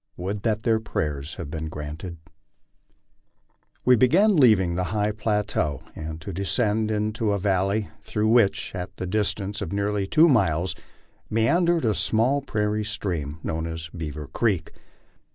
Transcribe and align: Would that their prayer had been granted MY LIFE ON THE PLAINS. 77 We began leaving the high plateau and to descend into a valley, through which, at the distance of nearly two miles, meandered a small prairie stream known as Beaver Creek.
Would 0.17 0.41
that 0.41 0.63
their 0.63 0.79
prayer 0.79 1.21
had 1.37 1.51
been 1.51 1.69
granted 1.69 2.17
MY 2.17 2.17
LIFE 2.17 2.33
ON 2.33 2.33
THE 2.33 3.83
PLAINS. 3.83 3.83
77 3.83 3.83
We 3.85 3.95
began 3.97 4.35
leaving 4.35 4.75
the 4.75 4.83
high 4.85 5.11
plateau 5.11 5.81
and 5.95 6.21
to 6.21 6.33
descend 6.33 6.89
into 6.89 7.31
a 7.33 7.37
valley, 7.37 7.89
through 8.01 8.29
which, 8.29 8.73
at 8.73 8.97
the 8.97 9.05
distance 9.05 9.61
of 9.61 9.71
nearly 9.71 10.07
two 10.07 10.27
miles, 10.27 10.73
meandered 11.29 11.85
a 11.85 11.93
small 11.93 12.41
prairie 12.41 12.83
stream 12.83 13.37
known 13.43 13.67
as 13.67 13.89
Beaver 13.89 14.25
Creek. 14.25 14.71